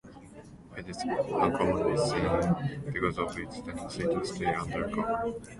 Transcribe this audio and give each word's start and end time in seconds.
It 0.77 0.89
is 0.89 0.97
uncommonly 1.03 1.95
seen 1.95 2.81
because 2.91 3.19
of 3.19 3.37
its 3.37 3.61
tendency 3.61 4.01
to 4.01 4.25
stay 4.25 4.47
under 4.47 4.89
cover. 4.89 5.31